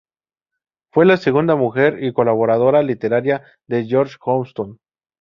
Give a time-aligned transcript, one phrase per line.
[0.91, 4.79] Fue la segunda mujer y colaboradora literaria de George Johnston.